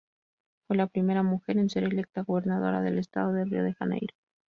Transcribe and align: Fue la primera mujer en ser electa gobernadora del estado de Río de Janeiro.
Fue 0.65 0.77
la 0.77 0.87
primera 0.87 1.21
mujer 1.21 1.59
en 1.59 1.69
ser 1.69 1.83
electa 1.83 2.23
gobernadora 2.23 2.81
del 2.81 2.97
estado 2.97 3.33
de 3.33 3.45
Río 3.45 3.63
de 3.63 3.75
Janeiro. 3.75 4.15